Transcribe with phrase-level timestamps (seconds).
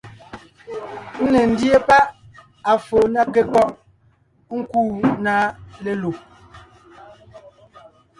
[1.23, 2.05] Ńne ńdíe páʼ
[2.71, 3.71] à foo ná kékɔ́ʼ
[4.57, 4.91] nkúu
[5.23, 5.33] na
[5.83, 6.17] lelùb,